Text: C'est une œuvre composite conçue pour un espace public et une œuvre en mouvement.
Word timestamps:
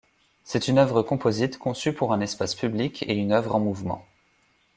C'est 0.43 0.67
une 0.67 0.79
œuvre 0.79 1.03
composite 1.03 1.59
conçue 1.59 1.93
pour 1.93 2.11
un 2.11 2.21
espace 2.21 2.55
public 2.55 3.03
et 3.07 3.13
une 3.13 3.31
œuvre 3.31 3.53
en 3.53 3.59
mouvement. 3.59 4.03